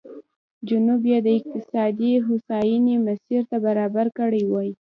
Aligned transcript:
جنوب 0.67 1.01
یې 1.11 1.19
د 1.25 1.29
اقتصادي 1.39 2.11
هوساینې 2.27 2.95
مسیر 3.07 3.41
ته 3.49 3.57
برابر 3.65 4.05
کړی 4.19 4.43
وای. 4.51 4.69